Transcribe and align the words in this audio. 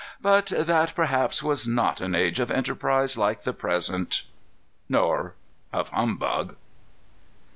But 0.23 0.47
that 0.47 0.95
perhaps 0.95 1.43
was 1.43 1.67
not 1.67 2.01
an 2.01 2.15
age 2.15 2.39
of 2.39 2.49
enterprise 2.49 3.19
like 3.19 3.43
the 3.43 3.53
present, 3.53 4.23
nor 4.89 5.35
of 5.71 5.89
humbug." 5.89 6.55